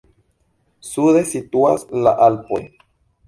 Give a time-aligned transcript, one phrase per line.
[0.91, 2.61] Sude situas la Alpoj.